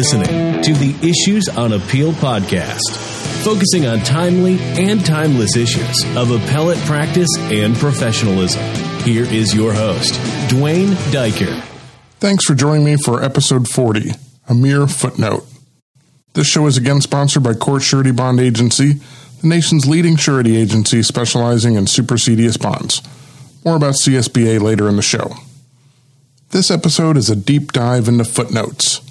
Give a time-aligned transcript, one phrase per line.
[0.00, 2.80] listening to the Issues on Appeal podcast,
[3.44, 8.62] focusing on timely and timeless issues of appellate practice and professionalism.
[9.02, 10.14] Here is your host,
[10.48, 11.62] Duane Daiker.
[12.18, 14.12] Thanks for joining me for episode 40,
[14.48, 15.44] A Mere Footnote.
[16.32, 19.00] This show is again sponsored by Court Surety Bond Agency,
[19.42, 23.02] the nation's leading surety agency specializing in supersedeas bonds.
[23.66, 25.34] More about CSBA later in the show.
[26.52, 29.02] This episode is a deep dive into footnotes.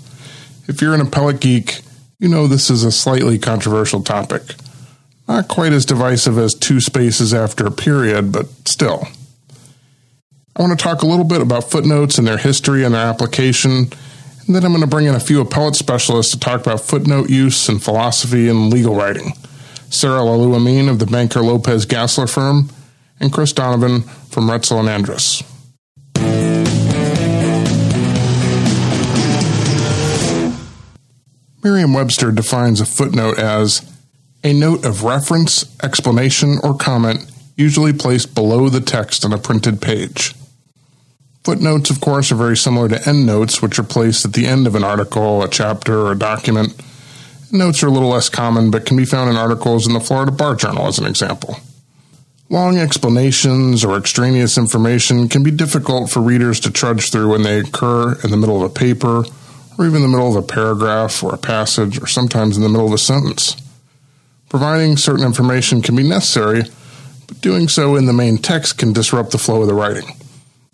[0.69, 1.81] If you're an appellate geek,
[2.19, 4.53] you know this is a slightly controversial topic.
[5.27, 9.07] Not quite as divisive as two spaces after a period, but still.
[10.55, 13.71] I want to talk a little bit about footnotes and their history and their application,
[13.71, 17.31] and then I'm going to bring in a few appellate specialists to talk about footnote
[17.31, 19.33] use and philosophy in legal writing.
[19.89, 22.69] Sarah Lahlou-Amine of the Banker Lopez Gassler firm,
[23.19, 25.41] and Chris Donovan from Roetzel and Andress.
[31.61, 33.85] Merriam Webster defines a footnote as
[34.43, 39.81] a note of reference, explanation, or comment usually placed below the text on a printed
[39.81, 40.33] page.
[41.43, 44.75] Footnotes, of course, are very similar to endnotes, which are placed at the end of
[44.75, 46.73] an article, a chapter, or a document.
[47.51, 50.31] Notes are a little less common, but can be found in articles in the Florida
[50.31, 51.57] Bar Journal, as an example.
[52.49, 57.59] Long explanations or extraneous information can be difficult for readers to trudge through when they
[57.59, 59.25] occur in the middle of a paper
[59.79, 62.67] or even in the middle of a paragraph or a passage, or sometimes in the
[62.67, 63.55] middle of a sentence.
[64.49, 66.63] Providing certain information can be necessary,
[67.27, 70.17] but doing so in the main text can disrupt the flow of the writing.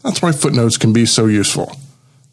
[0.04, 1.78] That's why footnotes can be so useful.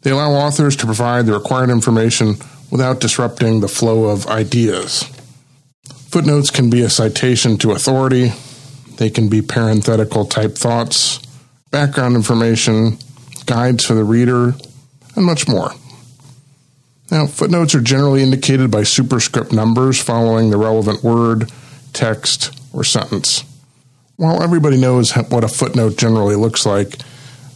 [0.01, 2.37] They allow authors to provide the required information
[2.71, 5.03] without disrupting the flow of ideas.
[6.09, 8.31] Footnotes can be a citation to authority,
[8.97, 11.19] they can be parenthetical type thoughts,
[11.69, 12.97] background information,
[13.45, 14.55] guides for the reader,
[15.15, 15.73] and much more.
[17.13, 21.51] Now, footnotes are generally indicated by superscript numbers following the relevant word,
[21.93, 23.43] text, or sentence.
[24.15, 26.97] While everybody knows what a footnote generally looks like,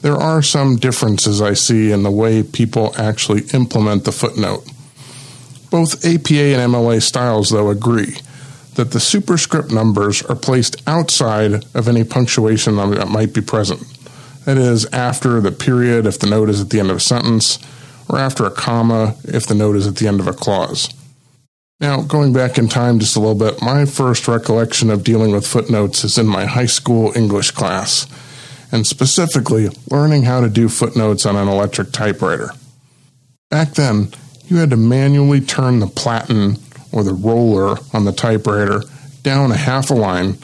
[0.04, 4.64] there are some differences I see in the way people actually implement the footnote.
[5.72, 8.18] Both APA and MLA styles, though, agree
[8.76, 13.82] that the superscript numbers are placed outside of any punctuation that might be present.
[14.46, 17.58] That is, after the period if the note is at the end of a sentence,
[18.10, 20.94] or after a comma if the note is at the end of a clause.
[21.80, 25.46] Now, going back in time just a little bit, my first recollection of dealing with
[25.46, 28.08] footnotes is in my high school English class,
[28.72, 32.50] and specifically learning how to do footnotes on an electric typewriter.
[33.52, 34.12] Back then,
[34.48, 36.58] you had to manually turn the platen
[36.92, 38.82] or the roller on the typewriter
[39.22, 40.38] down a half a line,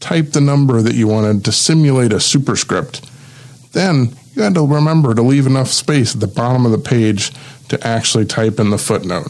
[0.00, 3.08] type the number that you wanted to simulate a superscript.
[3.72, 7.32] Then you had to remember to leave enough space at the bottom of the page
[7.68, 9.28] to actually type in the footnote.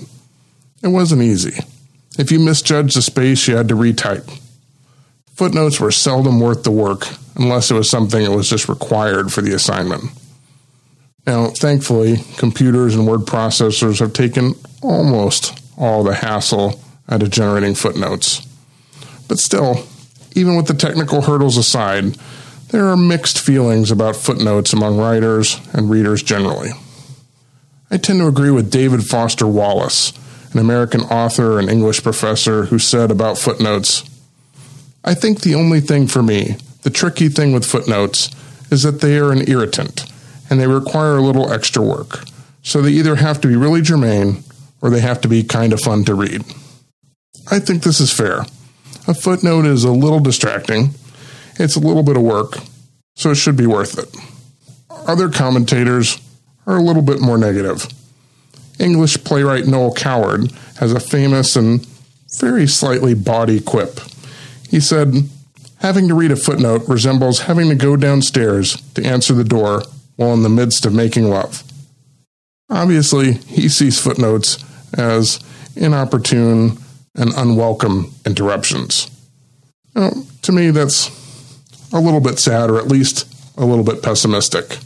[0.82, 1.64] It wasn't easy.
[2.18, 4.40] If you misjudged the space, you had to retype.
[5.34, 7.06] Footnotes were seldom worth the work
[7.36, 10.04] unless it was something that was just required for the assignment.
[11.26, 17.74] Now, thankfully, computers and word processors have taken almost all the hassle out of generating
[17.74, 18.46] footnotes.
[19.26, 19.86] But still,
[20.34, 22.16] even with the technical hurdles aside,
[22.74, 26.70] there are mixed feelings about footnotes among writers and readers generally.
[27.88, 30.12] I tend to agree with David Foster Wallace,
[30.52, 34.02] an American author and English professor, who said about footnotes
[35.04, 38.30] I think the only thing for me, the tricky thing with footnotes,
[38.72, 40.10] is that they are an irritant
[40.48, 42.24] and they require a little extra work.
[42.62, 44.42] So they either have to be really germane
[44.80, 46.40] or they have to be kind of fun to read.
[47.50, 48.46] I think this is fair.
[49.06, 50.94] A footnote is a little distracting,
[51.58, 52.58] it's a little bit of work,
[53.14, 54.14] so it should be worth it.
[55.06, 56.18] Other commentators
[56.66, 57.86] are a little bit more negative.
[58.78, 61.86] English playwright Noel Coward has a famous and
[62.38, 64.00] very slightly bawdy quip.
[64.68, 65.14] He said,
[65.78, 69.82] Having to read a footnote resembles having to go downstairs to answer the door
[70.16, 71.62] while in the midst of making love.
[72.70, 74.64] Obviously, he sees footnotes
[74.96, 75.38] as
[75.76, 76.78] inopportune
[77.14, 79.10] and unwelcome interruptions.
[79.94, 80.10] Now,
[80.42, 81.23] to me, that's
[81.94, 83.26] a little bit sad, or at least
[83.56, 84.78] a little bit pessimistic.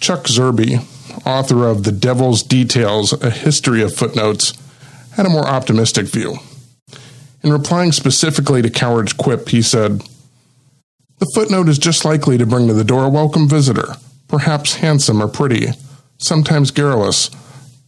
[0.00, 0.84] Chuck Zerby,
[1.24, 4.52] author of The Devil's Details A History of Footnotes,
[5.12, 6.36] had a more optimistic view.
[7.42, 10.02] In replying specifically to Coward's quip, he said,
[11.18, 13.94] The footnote is just likely to bring to the door a welcome visitor,
[14.26, 15.68] perhaps handsome or pretty,
[16.18, 17.30] sometimes garrulous,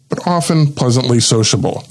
[0.08, 1.84] but often pleasantly sociable.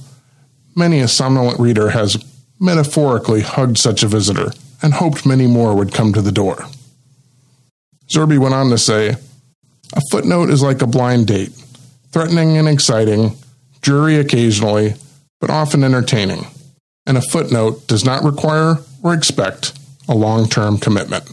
[0.74, 2.24] Many a somnolent reader has
[2.60, 4.52] metaphorically hugged such a visitor
[4.82, 6.66] and hoped many more would come to the door.
[8.10, 9.10] Zerby went on to say,
[9.94, 11.52] A footnote is like a blind date,
[12.12, 13.36] threatening and exciting,
[13.82, 14.96] dreary occasionally,
[15.40, 16.48] but often entertaining.
[17.06, 19.78] And a footnote does not require or expect
[20.08, 21.26] a long term commitment.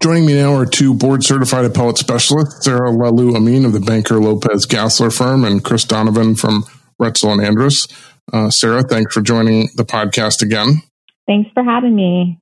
[0.00, 4.64] Joining me now are two board certified appellate specialists, Sarah Lahlou-Amine of the Banker Lopez
[4.64, 6.64] Gassler firm and Chris Donovan from
[7.00, 7.90] Roetzel and Andress.
[8.32, 10.82] Uh, Sarah, thanks for joining the podcast again.
[11.26, 12.38] Thanks for having me.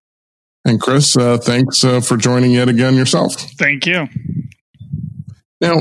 [0.64, 3.34] And Chris, uh, thanks uh, for joining yet again yourself.
[3.34, 4.08] Thank you.
[5.60, 5.76] Now,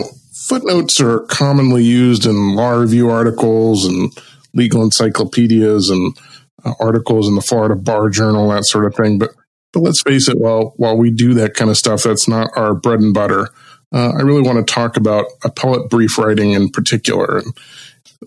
[0.47, 4.15] footnotes are commonly used in law review articles and
[4.53, 6.17] legal encyclopedias and
[6.63, 9.17] uh, articles in the Florida Bar Journal, that sort of thing.
[9.17, 9.31] But
[9.73, 12.73] but let's face it, while while we do that kind of stuff, that's not our
[12.73, 13.49] bread and butter.
[13.93, 17.41] Uh, I really want to talk about appellate brief writing in particular.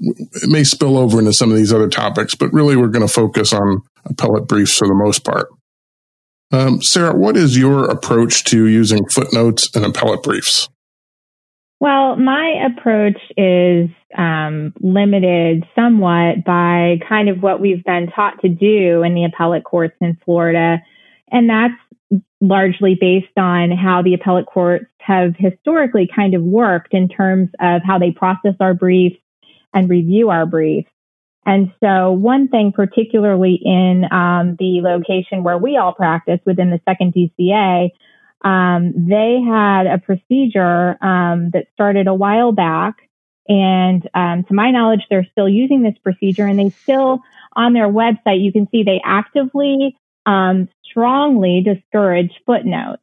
[0.00, 3.12] It may spill over into some of these other topics, but really we're going to
[3.12, 5.48] focus on appellate briefs for the most part.
[6.50, 10.68] Um, Sarah, what is your approach to using footnotes and appellate briefs?
[11.80, 18.48] Well, my approach is um, limited somewhat by kind of what we've been taught to
[18.48, 20.78] do in the appellate courts in Florida
[21.30, 21.74] and that's
[22.40, 27.82] largely based on how the appellate courts have historically kind of worked in terms of
[27.84, 29.16] how they process our briefs
[29.74, 30.90] and review our briefs.
[31.46, 36.80] And so, one thing, particularly in um, the location where we all practice within the
[36.86, 37.90] second DCA,
[38.44, 42.96] um, they had a procedure um, that started a while back.
[43.48, 47.20] And um, to my knowledge, they're still using this procedure, and they still,
[47.56, 53.02] on their website, you can see they actively um, strongly discourage footnotes.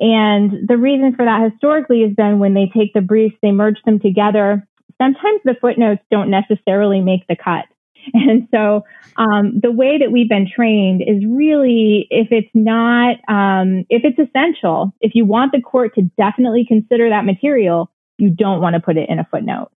[0.00, 3.82] And the reason for that historically has been when they take the briefs, they merge
[3.84, 4.67] them together.
[5.00, 7.66] Sometimes the footnotes don't necessarily make the cut.
[8.14, 8.84] And so
[9.16, 14.18] um, the way that we've been trained is really if it's not, um, if it's
[14.18, 18.80] essential, if you want the court to definitely consider that material, you don't want to
[18.80, 19.70] put it in a footnote.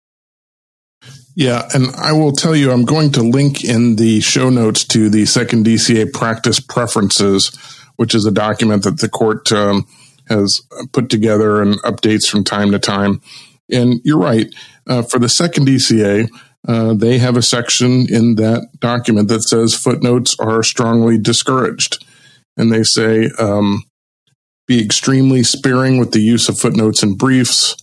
[1.34, 5.08] Yeah, and I will tell you, I'm going to link in the show notes to
[5.08, 7.56] the second DCA practice preferences,
[7.96, 9.86] which is a document that the court um,
[10.28, 10.62] has
[10.92, 13.20] put together and updates from time to time.
[13.70, 14.52] And you're right,
[14.86, 16.28] uh, for the second DCA,
[16.66, 22.04] uh, they have a section in that document that says footnotes are strongly discouraged.
[22.56, 23.84] And they say, um,
[24.66, 27.76] be extremely sparing with the use of footnotes in briefs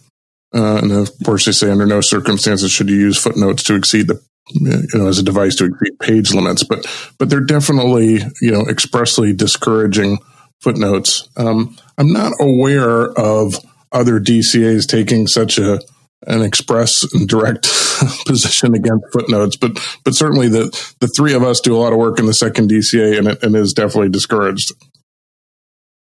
[0.55, 4.07] uh, and of course, they say under no circumstances should you use footnotes to exceed
[4.07, 4.21] the
[4.51, 6.63] you know as a device to exceed page limits.
[6.63, 6.85] But
[7.19, 10.19] but they're definitely you know expressly discouraging
[10.61, 11.27] footnotes.
[11.35, 13.55] Um, I'm not aware of
[13.95, 15.79] other DCAs taking such a
[16.27, 17.63] an express and direct
[18.25, 20.65] position against footnotes, but but certainly the
[20.99, 23.43] the three of us do a lot of work in the second DCA, and it
[23.43, 24.73] and is definitely discouraged.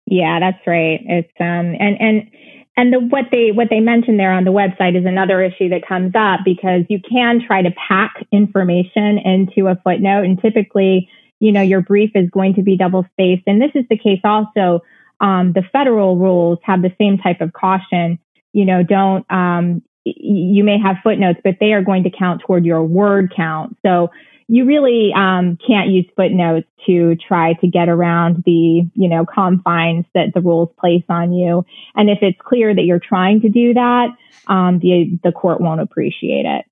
[0.07, 1.01] Yeah, that's right.
[1.03, 2.31] It's um and and
[2.77, 5.87] and the, what they what they mentioned there on the website is another issue that
[5.87, 11.09] comes up because you can try to pack information into a footnote, and typically,
[11.41, 13.45] you know, your brief is going to be double spaced.
[13.47, 14.83] And this is the case also.
[15.23, 18.19] Um, the federal rules have the same type of caution.
[18.53, 22.65] You know, don't um, you may have footnotes, but they are going to count toward
[22.65, 23.77] your word count.
[23.87, 24.11] So
[24.49, 30.05] you really um, can't use footnotes to try to get around the you know confines
[30.15, 31.65] that the rules place on you.
[31.95, 34.09] And if it's clear that you're trying to do that,
[34.49, 36.67] um, the the court won't appreciate it.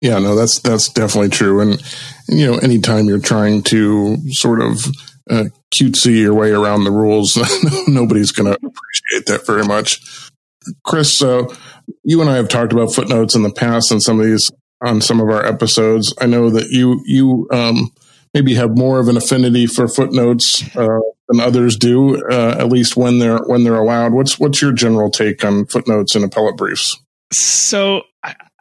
[0.00, 1.60] Yeah, no, that's that's definitely true.
[1.60, 1.80] And,
[2.28, 4.86] and you know, anytime you're trying to sort of
[5.30, 7.38] uh, cutesy your way around the rules,
[7.88, 10.00] nobody's going to appreciate that very much.
[10.84, 11.52] Chris, so
[12.04, 14.50] you and I have talked about footnotes in the past and some of these
[14.82, 16.14] on some of our episodes.
[16.20, 17.90] I know that you you um,
[18.34, 22.96] maybe have more of an affinity for footnotes uh, than others do, uh, at least
[22.96, 24.12] when they're when they're allowed.
[24.12, 27.00] What's what's your general take on footnotes in appellate briefs?
[27.32, 28.02] So,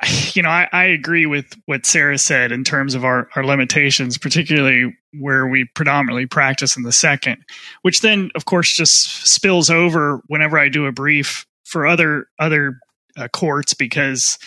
[0.34, 4.18] you know, I, I, agree with what Sarah said in terms of our, our limitations,
[4.18, 7.44] particularly where we predominantly practice in the second,
[7.82, 12.80] which then, of course, just spills over whenever I do a brief for other other
[13.18, 14.38] uh, courts because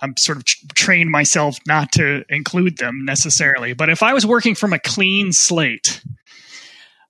[0.00, 3.72] I'm sort of trained myself not to include them necessarily.
[3.72, 6.02] But if I was working from a clean slate,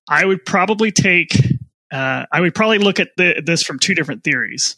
[0.09, 1.31] I would probably take,
[1.91, 4.77] uh, I would probably look at the, this from two different theories.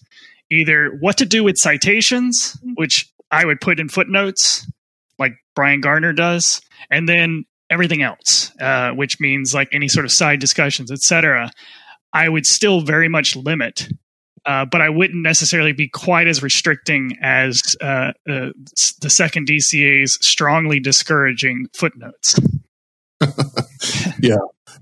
[0.50, 4.70] Either what to do with citations, which I would put in footnotes,
[5.18, 6.60] like Brian Garner does,
[6.90, 11.50] and then everything else, uh, which means like any sort of side discussions, etc.
[12.12, 13.88] I would still very much limit
[14.46, 18.50] uh, but I wouldn't necessarily be quite as restricting as uh, uh,
[19.00, 22.38] the second DCA's strongly discouraging footnotes.
[24.20, 24.36] Yeah.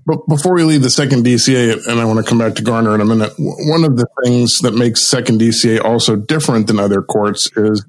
[0.05, 2.95] But before we leave the second DCA, and I want to come back to Garner
[2.95, 7.01] in a minute, one of the things that makes second DCA also different than other
[7.01, 7.85] courts is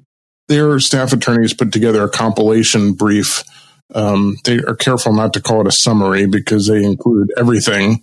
[0.48, 3.44] their staff attorneys put together a compilation brief.
[3.94, 8.02] Um, they are careful not to call it a summary because they include everything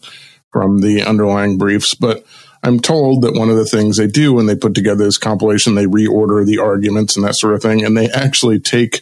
[0.52, 1.96] from the underlying briefs.
[1.96, 2.26] But
[2.64, 5.76] I'm told that one of the things they do when they put together this compilation,
[5.76, 9.02] they reorder the arguments and that sort of thing, and they actually take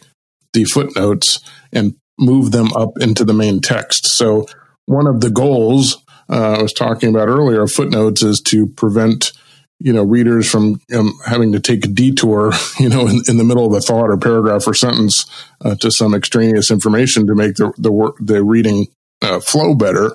[0.52, 1.40] the footnotes
[1.72, 4.06] and move them up into the main text.
[4.06, 4.46] So
[4.86, 9.32] one of the goals uh, I was talking about earlier of footnotes is to prevent
[9.80, 13.44] you know readers from um, having to take a detour you know in, in, the
[13.44, 15.26] middle of a thought or paragraph or sentence
[15.64, 18.86] uh, to some extraneous information to make the the work the reading
[19.22, 20.12] uh, flow better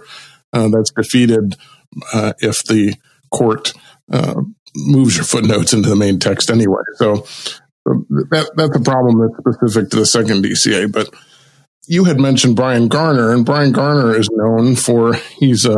[0.54, 1.56] uh, that's defeated
[2.14, 2.94] uh, if the
[3.32, 3.74] court
[4.12, 4.42] uh,
[4.76, 6.82] moves your footnotes into the main text anyway.
[6.96, 7.26] So
[7.86, 11.14] that that's a problem that's specific to the second DCA but
[11.88, 15.78] you had mentioned Brian Garner and Brian Garner is known for he's a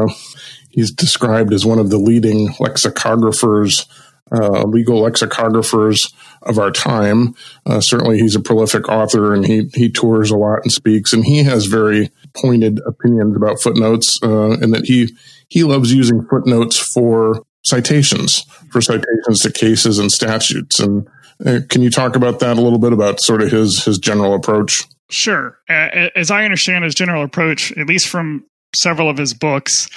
[0.77, 3.87] He's described as one of the leading lexicographers,
[4.31, 7.33] uh, legal lexicographers of our time.
[7.65, 11.25] Uh, certainly, he's a prolific author and he he tours a lot and speaks, and
[11.25, 15.15] he has very pointed opinions about footnotes, uh, and that he
[15.47, 20.79] he loves using footnotes for citations, for citations to cases and statutes.
[20.79, 21.07] And
[21.43, 24.35] uh, can you talk about that a little bit about sort of his his general
[24.35, 24.83] approach?
[25.09, 25.57] Sure.
[25.67, 29.89] As I understand his general approach, at least from several of his books,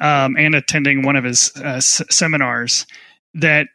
[0.00, 2.86] um, and attending one of his uh, s- seminars
[3.34, 3.68] that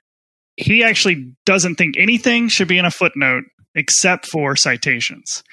[0.58, 3.44] he actually doesn't think anything should be in a footnote
[3.75, 5.44] except for citations.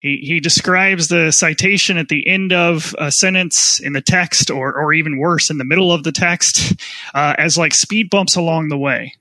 [0.00, 4.74] He, he describes the citation at the end of a sentence in the text, or,
[4.74, 6.74] or even worse, in the middle of the text,
[7.14, 9.14] uh, as like speed bumps along the way.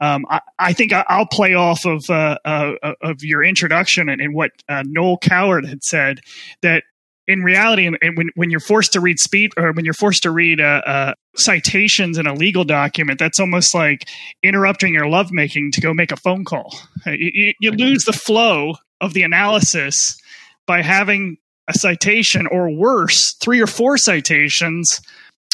[0.00, 4.34] Um, I, I, think I'll play off of uh, uh, of your introduction and, and
[4.34, 6.20] what uh, Noel Coward had said
[6.62, 6.84] that
[7.30, 10.30] in reality, and when when you're forced to read speed or when you're forced to
[10.30, 14.08] read uh, uh, citations in a legal document, that's almost like
[14.42, 16.74] interrupting your lovemaking to go make a phone call.
[17.06, 20.18] You, you lose the flow of the analysis
[20.66, 21.36] by having
[21.68, 25.00] a citation, or worse, three or four citations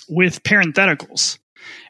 [0.08, 1.38] with parentheticals.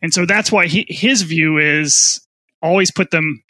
[0.03, 2.21] And so that's why he, his view is
[2.61, 3.43] always put them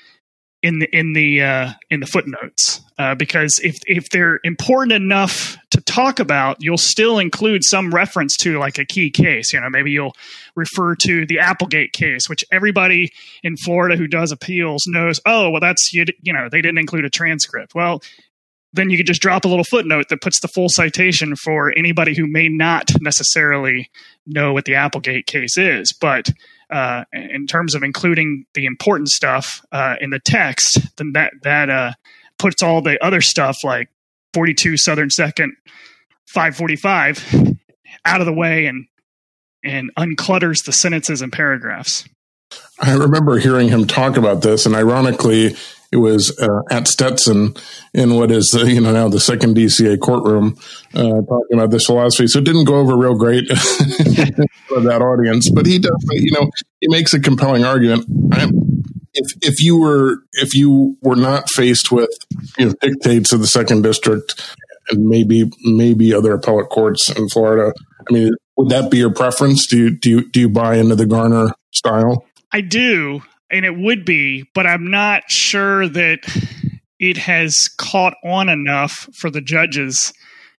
[0.62, 5.56] in the in the uh, in the footnotes uh, because if if they're important enough
[5.70, 9.52] to talk about, you'll still include some reference to like a key case.
[9.52, 10.14] You know, maybe you'll
[10.54, 15.20] refer to the Applegate case, which everybody in Florida who does appeals knows.
[15.26, 16.06] Oh, well, that's you.
[16.22, 17.74] You know, they didn't include a transcript.
[17.74, 18.02] Well,
[18.72, 22.14] then you could just drop a little footnote that puts the full citation for anybody
[22.14, 23.90] who may not necessarily
[24.26, 26.30] know what the Applegate case is, but
[26.70, 31.70] uh, in terms of including the important stuff uh, in the text, then that that
[31.70, 31.92] uh,
[32.38, 33.88] puts all the other stuff like
[34.34, 35.54] 42 Southern Second
[36.26, 37.56] 545
[38.04, 38.86] out of the way and
[39.62, 42.04] and unclutters the sentences and paragraphs.
[42.80, 45.56] I remember hearing him talk about this, and ironically,
[45.96, 47.54] it was uh, at Stetson
[47.94, 50.56] in what is uh, you know now the second DCA courtroom
[50.94, 52.26] uh, talking about this philosophy.
[52.26, 53.48] So it didn't go over real great
[54.68, 56.04] for that audience, but he does.
[56.10, 56.50] You know,
[56.80, 58.06] he makes a compelling argument.
[58.32, 58.50] I'm,
[59.14, 62.10] if if you were if you were not faced with
[62.58, 64.54] you know dictates of the second district
[64.90, 67.72] and maybe maybe other appellate courts in Florida,
[68.08, 69.66] I mean, would that be your preference?
[69.66, 72.26] Do you do you do you buy into the Garner style?
[72.52, 76.20] I do and it would be, but I'm not sure that
[76.98, 80.12] it has caught on enough for the judges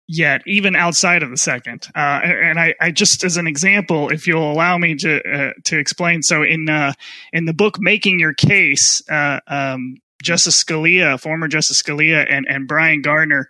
[0.07, 1.87] yet, even outside of the second.
[1.95, 5.77] Uh, and I, I, just, as an example, if you'll allow me to uh, to
[5.77, 6.93] explain, so in uh,
[7.33, 12.67] in the book "Making Your Case," uh, um, Justice Scalia, former Justice Scalia, and and
[12.67, 13.49] Brian Gardner,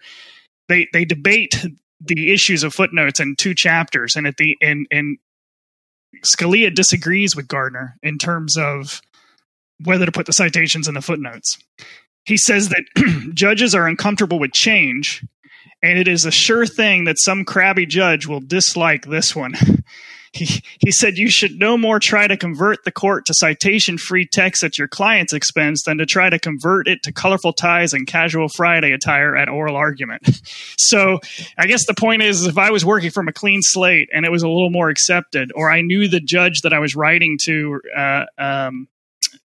[0.67, 1.65] they they debate
[1.99, 4.57] the issues of footnotes in two chapters, and at the
[6.25, 9.01] Scalia disagrees with Gardner in terms of
[9.83, 11.57] whether to put the citations in the footnotes.
[12.25, 15.25] He says that judges are uncomfortable with change,
[15.81, 19.53] and it is a sure thing that some crabby judge will dislike this one.
[20.33, 24.27] He, he said you should no more try to convert the court to citation free
[24.31, 28.05] text at your client's expense than to try to convert it to colorful ties and
[28.05, 30.41] casual Friday attire at oral argument.
[30.79, 31.19] So
[31.57, 34.31] I guess the point is if I was working from a clean slate and it
[34.31, 37.81] was a little more accepted, or I knew the judge that I was writing to
[37.95, 38.87] uh, um,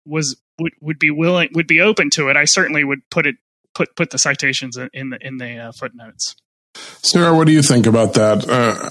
[0.09, 3.35] was would, would be willing would be open to it, I certainly would put it
[3.73, 6.35] put put the citations in the in the uh, footnotes.
[6.75, 8.47] Sarah, what do you think about that?
[8.47, 8.89] Uh,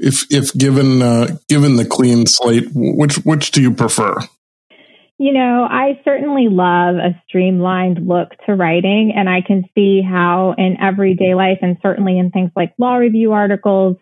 [0.00, 4.18] if if given uh, given the clean slate, which which do you prefer?
[5.18, 10.54] you know, I certainly love a streamlined look to writing, and I can see how
[10.56, 13.96] in everyday life and certainly in things like law review articles,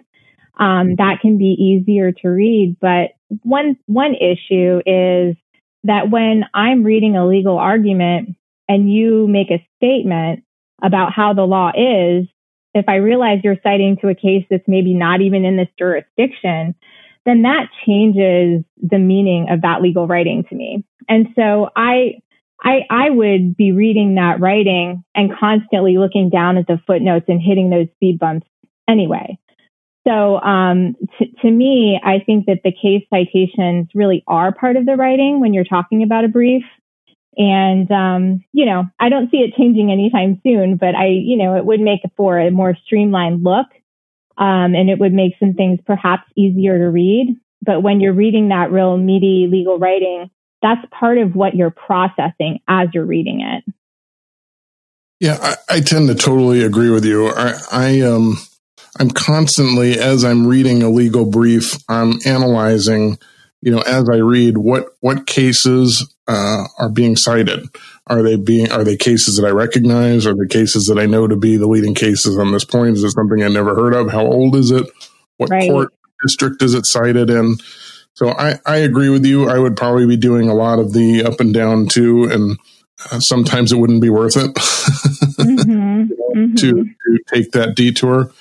[0.61, 2.77] um, that can be easier to read.
[2.81, 3.13] But
[3.43, 5.37] one one issue is
[5.87, 8.37] that when I'm reading a legal argument
[8.69, 10.45] and you make a statement
[10.83, 12.27] about how the law is,
[12.75, 16.75] if I realize you're citing to a case that's maybe not even in this jurisdiction,
[17.25, 20.85] then that changes the meaning of that legal writing to me.
[21.09, 22.21] And so I,
[22.63, 27.41] I, I would be reading that writing and constantly looking down at the footnotes and
[27.41, 28.47] hitting those speed bumps
[28.89, 29.39] anyway.
[30.07, 34.87] So um, t- to me, I think that the case citations really are part of
[34.87, 36.63] the writing when you're talking about a brief.
[37.37, 41.57] And um, you know, I don't see it changing anytime soon, but I, you know,
[41.57, 43.67] it would make for a more streamlined look
[44.39, 47.37] um, and it would make some things perhaps easier to read.
[47.63, 50.31] But when you're reading that real meaty legal writing,
[50.63, 53.65] that's part of what you're processing as you're reading it.
[55.21, 57.29] Yeah, I, I tend to totally agree with you.
[57.29, 58.37] I, I um,
[58.99, 63.19] I'm constantly, as I'm reading a legal brief, I'm analyzing,
[63.61, 67.67] you know, as I read what what cases uh, are being cited.
[68.07, 70.27] Are they being are they cases that I recognize?
[70.27, 72.97] Are they cases that I know to be the leading cases on this point?
[72.97, 74.11] Is it something I never heard of?
[74.11, 74.87] How old is it?
[75.37, 75.69] What right.
[75.69, 75.93] court
[76.25, 77.57] district is it cited in?
[78.15, 79.49] So I, I agree with you.
[79.49, 82.59] I would probably be doing a lot of the up and down too, and
[83.11, 86.03] uh, sometimes it wouldn't be worth it mm-hmm.
[86.39, 86.55] mm-hmm.
[86.55, 88.33] to to take that detour.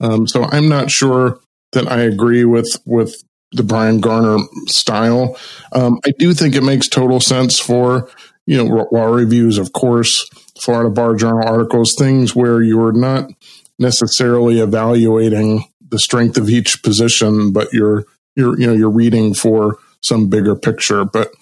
[0.00, 1.38] Um, so I'm not sure
[1.72, 3.14] that I agree with with
[3.52, 5.36] the Brian Garner style.
[5.72, 8.08] Um, I do think it makes total sense for
[8.46, 13.30] you know, law reviews, of course, Florida Bar Journal articles, things where you're not
[13.78, 18.04] necessarily evaluating the strength of each position, but you're
[18.36, 21.04] you're you know you're reading for some bigger picture.
[21.04, 21.32] But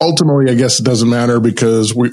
[0.00, 2.12] ultimately, I guess it doesn't matter because we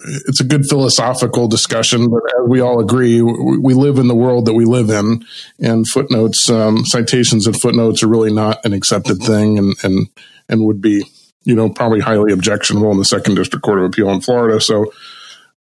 [0.00, 4.46] it's a good philosophical discussion, but as we all agree, we live in the world
[4.46, 5.24] that we live in,
[5.58, 10.08] and footnotes, um, citations and footnotes are really not an accepted thing, and and
[10.48, 11.04] and would be
[11.48, 14.60] you know, probably highly objectionable in the Second District Court of Appeal in Florida.
[14.60, 14.92] So,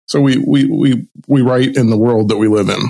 [0.07, 2.81] so we we we we write in the world that we live in.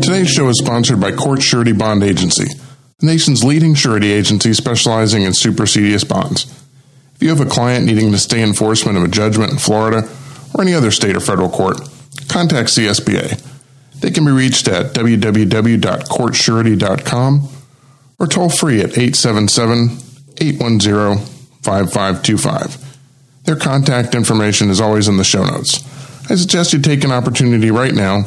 [0.00, 2.46] Today's show is sponsored by Court Surety Bond Agency,
[2.98, 6.65] the nation's leading surety agency specializing in supersedeas bonds.
[7.16, 10.06] If you have a client needing to stay enforcement of a judgment in Florida
[10.54, 11.78] or any other state or federal court,
[12.28, 13.42] contact CSBA.
[14.00, 17.48] They can be reached at www.courtsurety.com
[18.18, 19.96] or toll free at 877
[20.38, 21.24] 810
[21.62, 22.98] 5525.
[23.44, 25.82] Their contact information is always in the show notes.
[26.30, 28.24] I suggest you take an opportunity right now.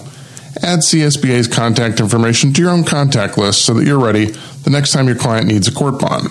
[0.64, 4.94] Add CSBA's contact information to your own contact list so that you're ready the next
[4.94, 6.30] time your client needs a court bond.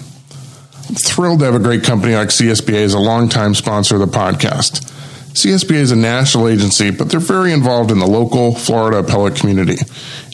[0.94, 4.90] Thrilled to have a great company like CSBA as a longtime sponsor of the podcast.
[5.34, 9.76] CSBA is a national agency, but they're very involved in the local Florida appellate community.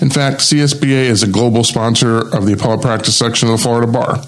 [0.01, 3.91] In fact, CSBA is a global sponsor of the appellate practice section of the Florida
[3.91, 4.23] Bar.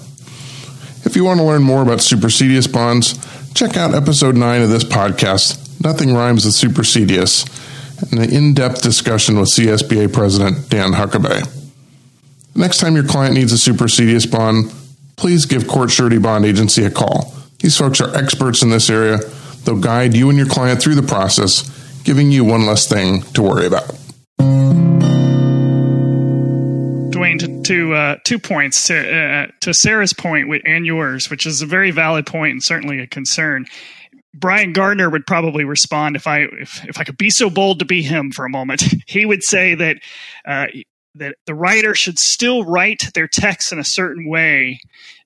[1.05, 3.17] If you want to learn more about supersedeas bonds,
[3.53, 8.81] check out episode 9 of this podcast, Nothing Rhymes with Supersedeas, and an in depth
[8.81, 11.47] discussion with CSBA President Dan Huckabee.
[12.53, 14.71] Next time your client needs a supersedeas bond,
[15.17, 17.33] please give Court Surety Bond Agency a call.
[17.59, 19.17] These folks are experts in this area.
[19.65, 21.67] They'll guide you and your client through the process,
[22.03, 23.87] giving you one less thing to worry about.
[27.11, 31.61] Duane, to, to uh, two points to, uh, to Sarah's point and yours, which is
[31.61, 33.65] a very valid point and certainly a concern.
[34.35, 37.85] Brian Gardner would probably respond if I if, if I could be so bold to
[37.85, 38.83] be him for a moment.
[39.07, 39.97] He would say that
[40.45, 40.67] uh,
[41.17, 44.79] that the writer should still write their text in a certain way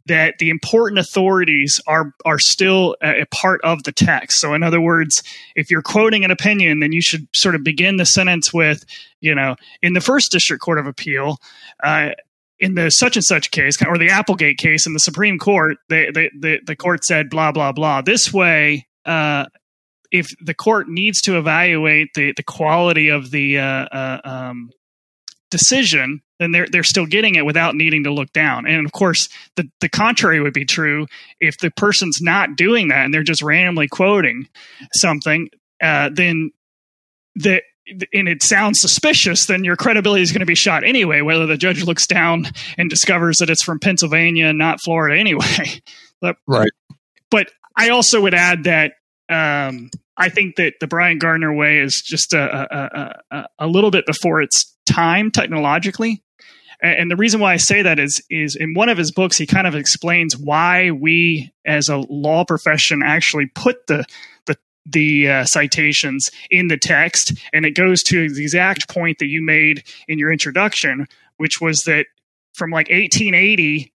[0.08, 4.40] that the important authorities are are still a, a, part of the text.
[4.40, 5.22] So, in other words,
[5.56, 8.84] if you're quoting an opinion, then you should sort of begin the sentence with,
[9.20, 11.38] you know, in the first district court of appeal.
[11.84, 12.12] Uh,
[12.60, 16.30] in the such and such case, or the Applegate case in the Supreme Court, the
[16.40, 18.02] the the, court said blah blah blah.
[18.02, 19.46] This way, uh,
[20.12, 24.70] if the court needs to evaluate the the quality of the uh, uh um,
[25.52, 28.66] decision, then they're they're still getting it without needing to look down.
[28.66, 31.06] And of course, the the contrary would be true
[31.40, 34.48] if the person's not doing that and they're just randomly quoting
[34.94, 35.50] something.
[35.82, 36.52] Uh, then
[37.36, 37.62] the
[38.14, 41.58] and it sounds suspicious, then your credibility is going to be shot anyway, whether the
[41.58, 45.82] judge looks down and discovers that it's from Pennsylvania and not Florida anyway.
[46.22, 46.72] but, right.
[47.30, 48.94] But I also would add that
[49.30, 49.90] um,
[50.22, 54.06] I think that the Brian Gardner way is just a, a, a, a little bit
[54.06, 56.24] before its time technologically.
[56.80, 59.48] And the reason why I say that is, is in one of his books, he
[59.48, 64.06] kind of explains why we, as a law profession, actually put the
[64.46, 69.28] the the uh, citations in the text, and it goes to the exact point that
[69.28, 71.08] you made in your introduction,
[71.38, 72.08] which was that
[72.54, 73.92] from like 1880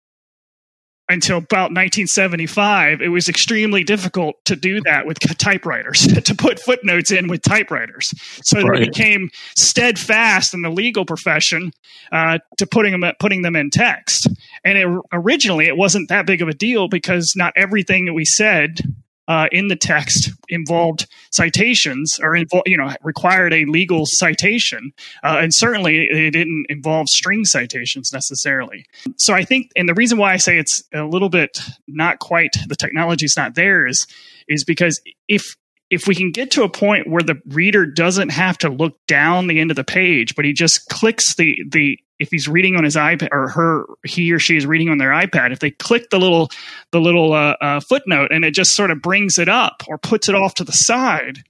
[1.09, 7.11] until about 1975, it was extremely difficult to do that with typewriters, to put footnotes
[7.11, 8.13] in with typewriters.
[8.45, 8.83] So right.
[8.83, 11.73] it became steadfast in the legal profession
[12.11, 14.29] uh, to putting them putting them in text.
[14.65, 18.25] And it, originally, it wasn't that big of a deal because not everything that we
[18.25, 18.81] said
[19.29, 25.39] uh, in the text involved citations or invo- you know required a legal citation, uh,
[25.41, 28.85] and certainly it didn't involve string citations necessarily.
[29.17, 31.59] So I think, and the reason why I say it's a little bit
[31.89, 34.07] not quite the technology's not there is
[34.49, 35.57] is because if
[35.91, 39.47] if we can get to a point where the reader doesn't have to look down
[39.47, 42.85] the end of the page, but he just clicks the the if he's reading on
[42.85, 46.11] his iPad or her he or she is reading on their iPad, if they click
[46.11, 46.51] the little
[46.93, 50.29] the little uh, uh, footnote and it just sort of brings it up or puts
[50.29, 51.43] it off to the side,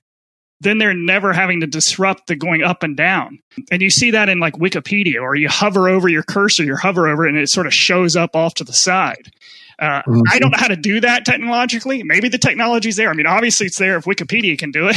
[0.60, 3.38] then they're never having to disrupt the going up and down.
[3.70, 7.08] And you see that in like Wikipedia, or you hover over your cursor, you hover
[7.08, 9.30] over it, and it sort of shows up off to the side.
[9.78, 10.20] Uh, mm-hmm.
[10.30, 12.02] I don't know how to do that technologically.
[12.02, 13.10] Maybe the technology's there.
[13.10, 14.96] I mean, obviously it's there if Wikipedia can do it,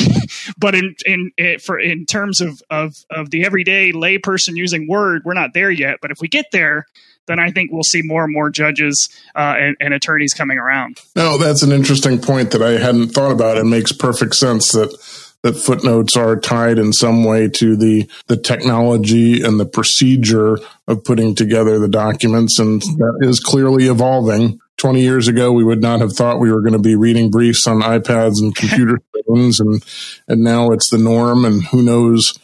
[0.57, 5.23] but in in it, for in terms of of of the everyday layperson using Word,
[5.25, 5.97] we're not there yet.
[6.01, 6.85] But if we get there,
[7.27, 11.01] then I think we'll see more and more judges uh, and, and, attorneys coming around.
[11.15, 13.57] No, that's an interesting point that I hadn't thought about.
[13.57, 14.95] It makes perfect sense that
[15.43, 21.03] that footnotes are tied in some way to the the technology and the procedure of
[21.03, 24.59] putting together the documents, and that is clearly evolving.
[24.77, 27.67] 20 years ago, we would not have thought we were going to be reading briefs
[27.67, 29.83] on iPads and computer screens, and
[30.27, 31.45] and now it's the norm.
[31.45, 32.37] And who knows,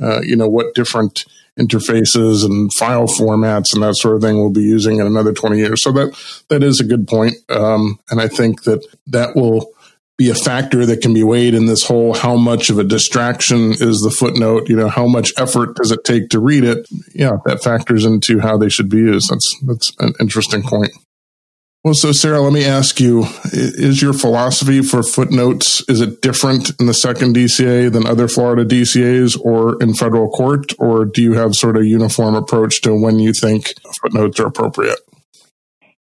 [0.00, 1.24] uh, you know, what different
[1.58, 5.56] interfaces and file formats and that sort of thing we'll be using in another 20
[5.56, 5.82] years.
[5.82, 9.70] So that that is a good point, um, and I think that that will
[10.18, 13.72] be a factor that can be weighed in this whole how much of a distraction
[13.72, 17.36] is the footnote you know how much effort does it take to read it yeah
[17.44, 20.90] that factors into how they should be used that's that's an interesting point
[21.86, 26.72] well, so Sarah, let me ask you: Is your philosophy for footnotes is it different
[26.80, 31.34] in the second DCA than other Florida DCAs, or in federal court, or do you
[31.34, 33.72] have sort of uniform approach to when you think
[34.02, 34.98] footnotes are appropriate?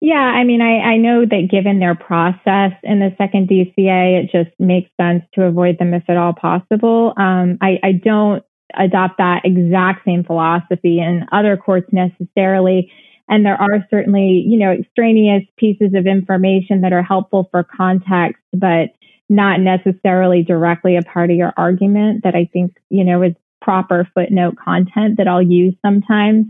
[0.00, 4.30] Yeah, I mean, I, I know that given their process in the second DCA, it
[4.32, 7.12] just makes sense to avoid them if at all possible.
[7.18, 8.42] Um, I, I don't
[8.74, 12.90] adopt that exact same philosophy in other courts necessarily
[13.28, 18.42] and there are certainly, you know, extraneous pieces of information that are helpful for context,
[18.52, 18.90] but
[19.28, 24.06] not necessarily directly a part of your argument that I think, you know, is proper
[24.14, 26.46] footnote content that I'll use sometimes.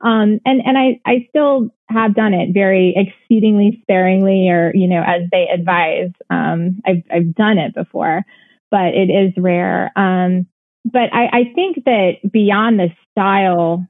[0.00, 5.02] Um, and, and I, I still have done it very exceedingly sparingly or, you know,
[5.04, 6.10] as they advise.
[6.30, 8.24] Um, I've, I've done it before,
[8.70, 9.92] but it is rare.
[9.96, 10.46] Um,
[10.84, 13.86] but I, I think that beyond the style,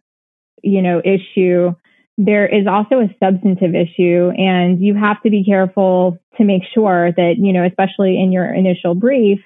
[0.63, 1.75] you know, issue,
[2.19, 7.13] there is also a substantive issue and you have to be careful to make sure
[7.13, 9.39] that, you know, especially in your initial brief,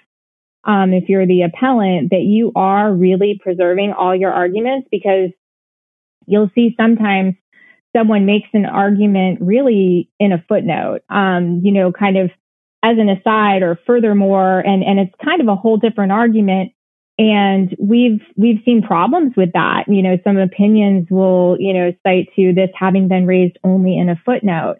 [0.64, 5.30] um, if you're the appellant, that you are really preserving all your arguments because
[6.26, 7.34] you'll see sometimes
[7.94, 12.30] someone makes an argument really in a footnote, um, you know, kind of
[12.82, 16.72] as an aside or furthermore, and, and it's kind of a whole different argument
[17.18, 19.84] and we've we've seen problems with that.
[19.88, 24.08] You know, some opinions will, you know, cite to this having been raised only in
[24.08, 24.76] a footnote.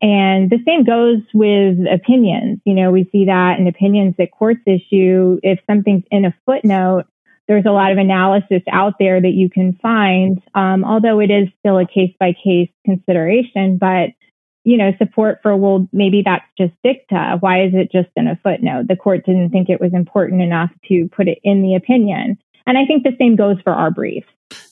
[0.00, 2.60] And the same goes with opinions.
[2.64, 5.40] You know, we see that in opinions that courts issue.
[5.42, 7.04] If something's in a footnote,
[7.48, 11.48] there's a lot of analysis out there that you can find, um, although it is
[11.58, 13.78] still a case by case consideration.
[13.78, 14.10] But
[14.64, 17.36] you know, support for, well, maybe that's just dicta.
[17.40, 18.88] Why is it just in a footnote?
[18.88, 22.38] The court didn't think it was important enough to put it in the opinion.
[22.66, 24.24] And I think the same goes for our brief.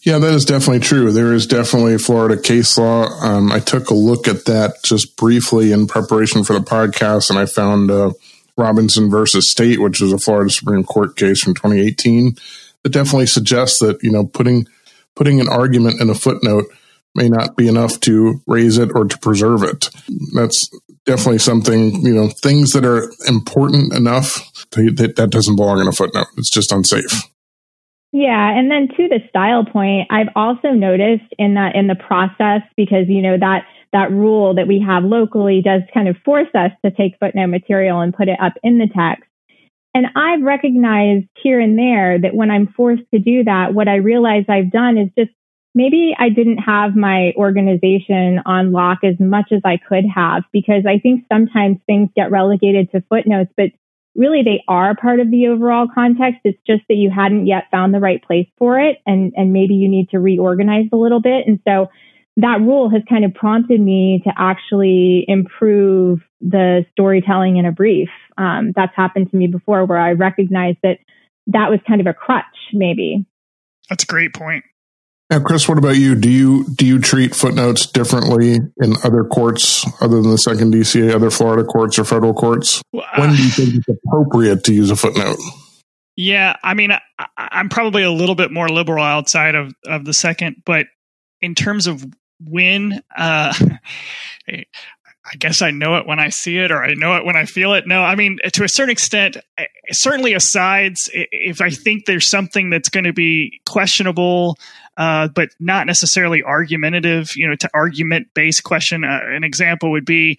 [0.03, 1.13] Yeah, that is definitely true.
[1.13, 3.05] There is definitely Florida case law.
[3.21, 7.39] Um, I took a look at that just briefly in preparation for the podcast, and
[7.39, 8.13] I found uh,
[8.57, 12.37] Robinson versus State, which is a Florida Supreme Court case from 2018,
[12.83, 14.67] that definitely suggests that you know putting
[15.15, 16.67] putting an argument in a footnote
[17.15, 19.91] may not be enough to raise it or to preserve it.
[20.35, 20.71] That's
[21.05, 24.35] definitely something, you know, things that are important enough
[24.71, 26.27] that that doesn't belong in a footnote.
[26.37, 27.29] It's just unsafe.
[28.13, 32.61] Yeah, and then to the style point, I've also noticed in that in the process
[32.77, 36.73] because you know that that rule that we have locally does kind of force us
[36.85, 39.25] to take footnote material and put it up in the text.
[39.95, 43.97] And I've recognized here and there that when I'm forced to do that, what I
[43.97, 45.31] realize I've done is just
[45.75, 50.85] maybe I didn't have my organization on lock as much as I could have because
[50.87, 53.71] I think sometimes things get relegated to footnotes, but
[54.15, 56.41] really they are part of the overall context.
[56.45, 59.75] It's just that you hadn't yet found the right place for it and, and maybe
[59.75, 61.47] you need to reorganize a little bit.
[61.47, 61.89] And so
[62.37, 68.09] that rule has kind of prompted me to actually improve the storytelling in a brief.
[68.39, 70.99] Um, that's happened to me before where I recognized that
[71.49, 73.27] that was kind of a crutch, maybe.
[73.89, 74.65] That's a great point.
[75.33, 76.15] Now, Chris, what about you?
[76.15, 81.15] Do you do you treat footnotes differently in other courts other than the second DCA,
[81.15, 82.83] other Florida courts or federal courts?
[82.93, 85.39] Well, uh, when do you think it's appropriate to use a footnote?
[86.17, 87.01] Yeah, I mean, I,
[87.39, 90.85] I'm probably a little bit more liberal outside of of the second, but
[91.41, 92.05] in terms of
[92.39, 93.55] when, uh,
[95.25, 97.45] I guess I know it when I see it or I know it when I
[97.45, 97.87] feel it.
[97.87, 102.71] No, I mean, to a certain extent, eh, certainly asides, if I think there's something
[102.71, 104.59] that's going to be questionable,
[104.97, 109.05] uh, but not necessarily argumentative, you know, to argument based question.
[109.05, 110.39] Uh, an example would be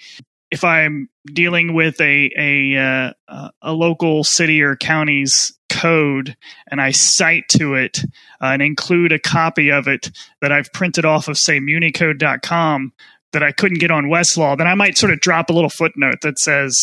[0.51, 6.91] if I'm dealing with a, a, uh, a local city or county's code and I
[6.91, 7.99] cite to it
[8.41, 12.93] uh, and include a copy of it that I've printed off of, say, municode.com,
[13.33, 16.21] that I couldn't get on Westlaw, then I might sort of drop a little footnote
[16.21, 16.75] that says,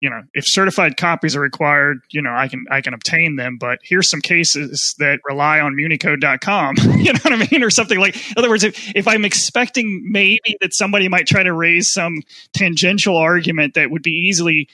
[0.00, 3.56] you know, if certified copies are required, you know, I can I can obtain them.
[3.58, 6.76] But here's some cases that rely on municode.com.
[6.98, 7.62] you know what I mean?
[7.62, 11.42] Or something like in other words, if, if I'm expecting maybe that somebody might try
[11.42, 14.68] to raise some tangential argument that would be easily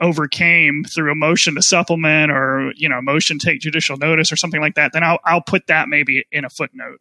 [0.00, 4.60] overcame through a motion to supplement or, you know, motion take judicial notice or something
[4.60, 7.00] like that, then I'll I'll put that maybe in a footnote.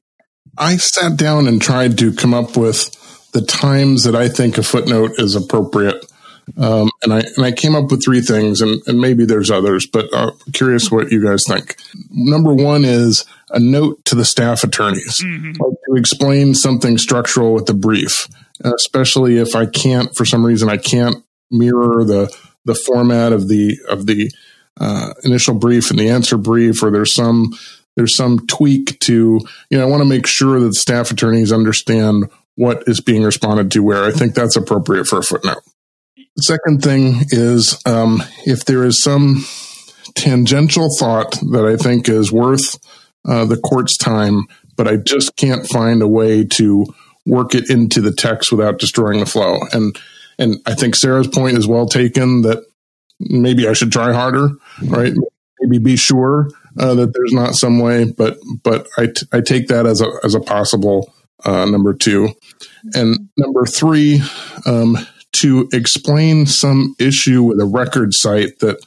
[0.57, 2.95] I sat down and tried to come up with
[3.33, 6.05] the times that I think a footnote is appropriate.
[6.57, 9.85] Um, and I and I came up with three things, and, and maybe there's others,
[9.85, 11.75] but I'm curious what you guys think.
[12.09, 15.61] Number one is a note to the staff attorneys mm-hmm.
[15.61, 18.29] like to explain something structural with the brief,
[18.63, 21.17] especially if I can't, for some reason, I can't
[21.51, 24.31] mirror the the format of the of the
[24.79, 27.57] uh, initial brief and the answer brief, or there's some
[27.95, 32.29] there's some tweak to you know I want to make sure that staff attorneys understand
[32.57, 34.03] what is being responded to where.
[34.03, 35.61] I think that's appropriate for a footnote.
[36.15, 39.45] The second thing is um, if there is some
[40.15, 42.77] tangential thought that I think is worth
[43.25, 46.85] uh, the court's time, but I just can't find a way to
[47.25, 49.59] work it into the text without destroying the flow.
[49.71, 49.97] And
[50.39, 52.63] and I think Sarah's point is well taken that
[53.19, 54.49] maybe I should try harder,
[54.83, 55.13] right?
[55.59, 59.67] Maybe be sure uh, that there's not some way, but but I, t- I take
[59.67, 61.13] that as a as a possible
[61.45, 62.29] uh, number two.
[62.93, 64.21] And number three,
[64.65, 64.97] um,
[65.41, 68.83] to explain some issue with a record site that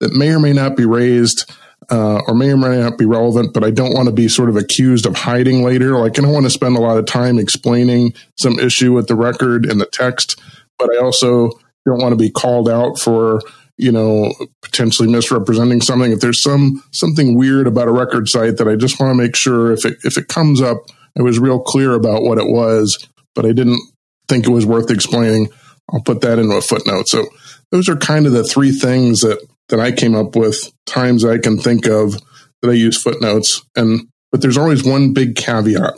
[0.00, 1.50] that may or may not be raised
[1.90, 4.48] uh, or may or may not be relevant, but I don't want to be sort
[4.48, 5.98] of accused of hiding later.
[5.98, 9.14] Like I don't want to spend a lot of time explaining some issue with the
[9.14, 10.40] record and the text,
[10.78, 11.50] but I also
[11.86, 13.40] don't want to be called out for
[13.76, 14.32] you know
[14.62, 16.12] potentially misrepresenting something.
[16.12, 19.36] If there's some something weird about a record site that I just want to make
[19.36, 20.86] sure if it if it comes up
[21.18, 23.80] I was real clear about what it was, but I didn't
[24.28, 25.48] think it was worth explaining.
[25.92, 27.08] I'll put that into a footnote.
[27.08, 27.26] So
[27.70, 31.38] those are kind of the three things that that I came up with times I
[31.38, 32.14] can think of
[32.60, 33.62] that I use footnotes.
[33.76, 35.94] And but there's always one big caveat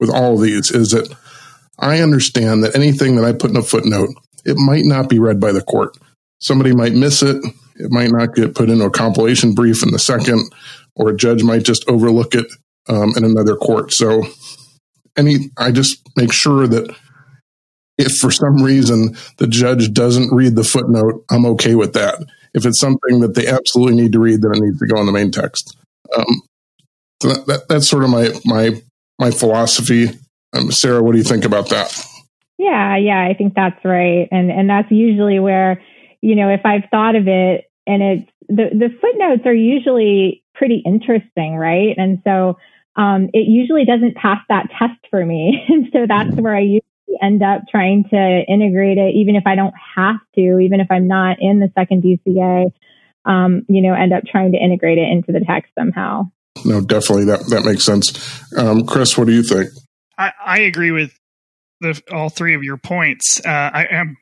[0.00, 1.14] with all of these is that
[1.78, 4.10] I understand that anything that I put in a footnote,
[4.44, 5.96] it might not be read by the court.
[6.40, 7.36] Somebody might miss it.
[7.76, 10.52] It might not get put into a compilation brief in the second,
[10.94, 12.46] or a judge might just overlook it
[12.88, 13.92] um, in another court.
[13.92, 14.24] So,
[15.16, 16.94] any, I just make sure that
[17.98, 22.18] if for some reason the judge doesn't read the footnote, I'm okay with that.
[22.54, 25.06] If it's something that they absolutely need to read, then it needs to go in
[25.06, 25.76] the main text.
[26.16, 26.42] Um,
[27.22, 28.82] so that, that, that's sort of my my
[29.18, 30.10] my philosophy.
[30.52, 32.06] Um, Sarah, what do you think about that?
[32.58, 35.82] Yeah, yeah, I think that's right, and and that's usually where
[36.20, 40.82] you know if I've thought of it, and it's the the footnotes are usually pretty
[40.84, 41.94] interesting, right?
[41.96, 42.58] And so
[42.96, 45.64] um, it usually doesn't pass that test for me.
[45.68, 46.82] and so that's where I usually
[47.22, 51.08] end up trying to integrate it, even if I don't have to, even if I'm
[51.08, 52.72] not in the second DCA,
[53.24, 56.30] um, you know, end up trying to integrate it into the text somehow.
[56.64, 58.42] No, definitely that, that makes sense.
[58.56, 59.70] Um, Chris, what do you think?
[60.18, 61.18] I, I agree with
[61.80, 63.40] the, all three of your points.
[63.44, 64.16] Uh, I am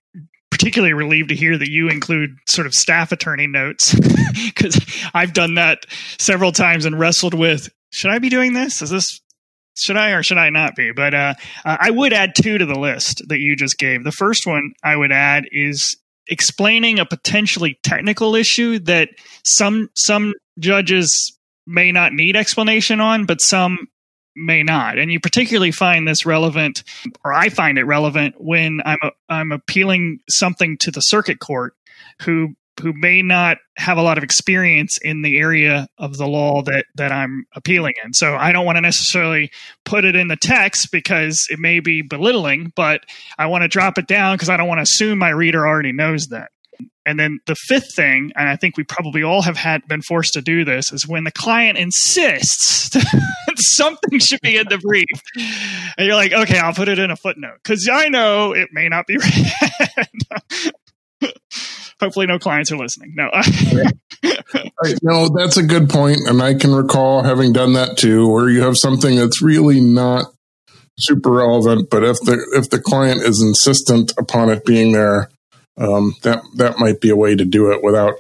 [0.51, 3.95] particularly relieved to hear that you include sort of staff attorney notes
[4.47, 4.79] because
[5.15, 5.87] I've done that
[6.19, 8.83] several times and wrestled with should I be doing this?
[8.83, 9.20] Is this
[9.76, 10.92] should I or should I not be?
[10.92, 14.05] But uh, uh, I would add two to the list that you just gave.
[14.05, 15.96] The first one I would add is
[16.29, 19.09] explaining a potentially technical issue that
[19.44, 23.88] some some judges may not need explanation on, but some
[24.37, 24.98] may not.
[24.98, 26.83] And you particularly find this relevant,
[27.24, 31.74] or I find it relevant when I'm a, I'm appealing something to the circuit court,
[32.22, 36.62] who who may not have a lot of experience in the area of the law
[36.62, 38.12] that that I'm appealing in.
[38.12, 39.51] So I don't want to necessarily
[39.85, 43.03] put it in the text because it may be belittling, but
[43.38, 45.93] I want to drop it down because I don't want to assume my reader already
[45.93, 46.51] knows that.
[47.07, 50.35] And then the fifth thing, and I think we probably all have had been forced
[50.35, 55.07] to do this, is when the client insists that something should be in the brief,
[55.97, 58.88] and you're like, okay, I'll put it in a footnote because I know it may
[58.88, 60.73] not be read.
[62.01, 63.15] Hopefully, no clients are listening.
[63.15, 63.31] No.
[65.03, 68.63] no, that's a good point, and I can recall having done that too, where you
[68.63, 70.27] have something that's really not
[70.99, 75.31] super relevant, but if the if the client is insistent upon it being there,
[75.79, 78.15] um, that that might be a way to do it without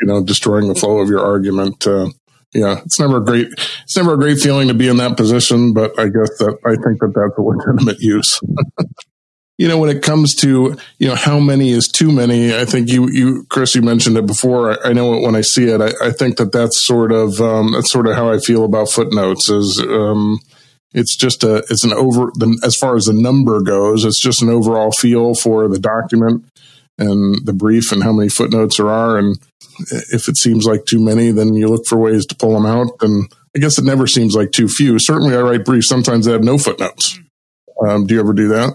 [0.00, 1.86] you know destroying the flow of your argument.
[1.86, 2.08] Uh,
[2.52, 5.72] yeah, it's never a great it's never a great feeling to be in that position,
[5.72, 8.40] but I guess that I think that that's a legitimate use.
[9.60, 12.88] you know, when it comes to, you know, how many is too many, I think
[12.88, 14.70] you, you, Chris, you mentioned it before.
[14.70, 15.82] I, I know it when I see it.
[15.82, 18.90] I, I, think that that's sort of, um, that's sort of how I feel about
[18.90, 20.38] footnotes is, um,
[20.94, 22.32] it's just a, it's an over,
[22.64, 26.42] as far as the number goes, it's just an overall feel for the document
[26.96, 29.18] and the brief and how many footnotes there are.
[29.18, 29.36] And
[30.10, 32.92] if it seems like too many, then you look for ways to pull them out.
[33.02, 34.98] And I guess it never seems like too few.
[34.98, 35.90] Certainly I write briefs.
[35.90, 37.20] Sometimes I have no footnotes.
[37.86, 38.74] Um, do you ever do that?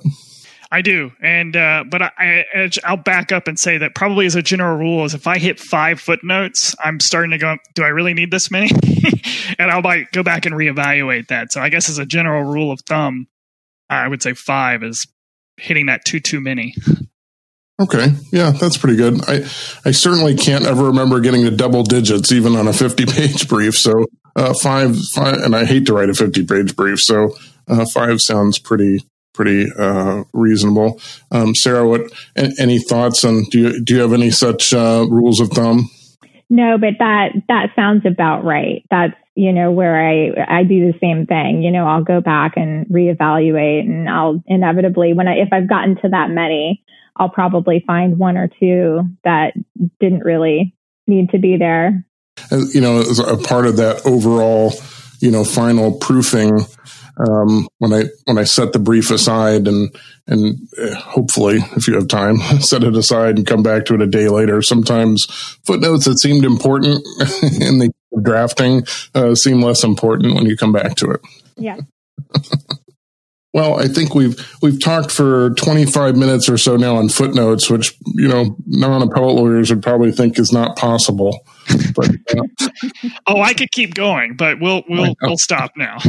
[0.71, 4.41] I do, and uh, but I, I'll back up and say that probably as a
[4.41, 8.13] general rule is if I hit five footnotes, I'm starting to go, do I really
[8.13, 8.69] need this many?
[9.59, 11.51] and I'll might go back and reevaluate that.
[11.51, 13.27] So I guess as a general rule of thumb,
[13.89, 15.05] I would say five is
[15.57, 16.73] hitting that too too many.
[17.79, 19.21] Okay, yeah, that's pretty good.
[19.27, 19.45] I
[19.85, 23.75] I certainly can't ever remember getting to double digits even on a 50 page brief.
[23.75, 27.35] So uh, five five, and I hate to write a 50 page brief, so
[27.67, 30.99] uh, five sounds pretty pretty uh, reasonable.
[31.31, 32.01] Um, Sarah, what
[32.35, 33.43] any thoughts on?
[33.51, 35.89] Do you do you have any such uh, rules of thumb?
[36.49, 38.85] No, but that that sounds about right.
[38.89, 41.61] That's you know where I I do the same thing.
[41.61, 45.95] You know, I'll go back and reevaluate, and I'll inevitably when I if I've gotten
[45.97, 46.83] to that many,
[47.15, 49.53] I'll probably find one or two that
[49.99, 50.75] didn't really
[51.07, 52.05] need to be there.
[52.51, 54.73] You know, as a part of that overall,
[55.19, 56.65] you know, final proofing
[57.17, 59.95] um, when I when I set the brief aside and
[60.27, 64.01] and uh, hopefully, if you have time, set it aside and come back to it
[64.01, 64.61] a day later.
[64.61, 65.25] Sometimes
[65.65, 66.95] footnotes that seemed important
[67.61, 71.21] in the drafting uh, seem less important when you come back to it.
[71.57, 71.77] Yeah.
[73.55, 77.97] Well, I think we've we've talked for 25 minutes or so now on footnotes, which
[78.13, 81.39] you know non-appellate lawyers would probably think is not possible.
[81.95, 82.67] But uh,
[83.27, 85.99] oh, I could keep going, but we'll we'll we'll stop now.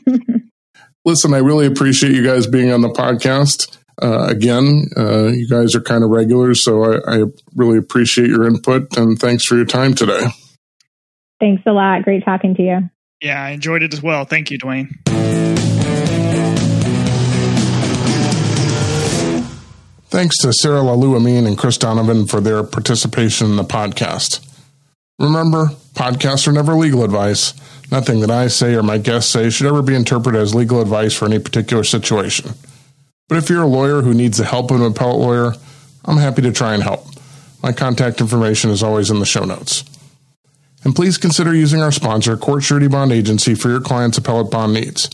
[1.04, 3.78] Listen, I really appreciate you guys being on the podcast.
[4.00, 7.22] Uh, again, uh, you guys are kind of regulars, so I, I
[7.54, 10.26] really appreciate your input and thanks for your time today.
[11.40, 12.02] Thanks a lot.
[12.02, 12.90] Great talking to you.
[13.20, 14.24] Yeah, I enjoyed it as well.
[14.24, 14.88] Thank you, Duane.
[20.12, 24.46] Thanks to Sarah Lahlou-Amine and Chris Donovan for their participation in the podcast.
[25.18, 27.54] Remember, podcasts are never legal advice.
[27.92, 31.12] Nothing that I say or my guests say should ever be interpreted as legal advice
[31.12, 32.52] for any particular situation.
[33.28, 35.52] But if you're a lawyer who needs the help of an appellate lawyer,
[36.06, 37.06] I'm happy to try and help.
[37.62, 39.84] My contact information is always in the show notes.
[40.84, 44.72] And please consider using our sponsor, Court Surety Bond Agency, for your client's appellate bond
[44.72, 45.10] needs.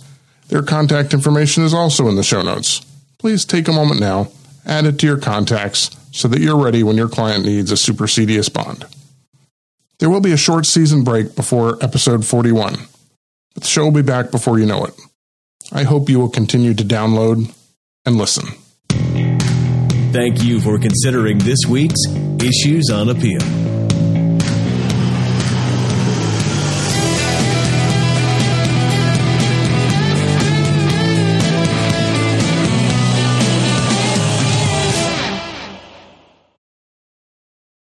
[0.47, 2.87] Their contact information is also in the show notes.
[3.19, 4.29] Please take a moment now,
[4.65, 8.53] add it to your contacts so that you're ready when your client needs a supersedeas
[8.53, 8.87] bond.
[9.99, 12.77] There will be a short season break before episode 41,
[13.55, 14.95] but the show will be back before you know it.
[15.73, 17.53] I hope you will continue to download
[18.07, 18.47] and listen.
[20.13, 22.01] Thank you for considering this week's
[22.39, 23.68] Issues on Appeal.